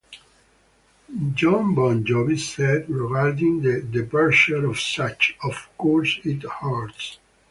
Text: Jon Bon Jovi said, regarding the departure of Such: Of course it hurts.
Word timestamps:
Jon 1.35 1.75
Bon 1.75 2.03
Jovi 2.03 2.35
said, 2.39 2.89
regarding 2.89 3.61
the 3.61 3.83
departure 3.83 4.67
of 4.67 4.79
Such: 4.79 5.37
Of 5.43 5.67
course 5.77 6.17
it 6.23 6.41
hurts. 6.41 7.19